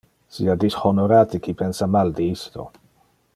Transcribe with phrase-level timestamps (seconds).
[0.35, 2.67] Sia dishonorate qui pensa mal de isto.